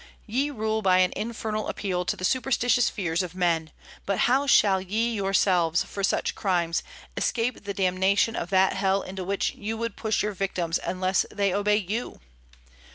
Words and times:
Ye 0.25 0.49
rule 0.49 0.81
by 0.81 0.97
an 0.97 1.13
infernal 1.15 1.67
appeal 1.67 2.05
to 2.05 2.15
the 2.17 2.25
superstitious 2.25 2.89
fears 2.89 3.21
of 3.21 3.35
men; 3.35 3.69
but 4.07 4.21
how 4.21 4.47
shall 4.47 4.81
ye 4.81 5.13
yourselves, 5.13 5.83
for 5.83 6.03
such 6.03 6.33
crimes, 6.33 6.81
escape 7.15 7.65
the 7.65 7.73
damnation 7.75 8.35
of 8.35 8.49
that 8.49 8.73
hell 8.73 9.03
into 9.03 9.23
which 9.23 9.51
you 9.53 9.77
would 9.77 9.95
push 9.95 10.23
your 10.23 10.33
victims 10.33 10.79
unless 10.83 11.27
they 11.29 11.53
obey 11.53 11.77
you? 11.77 12.19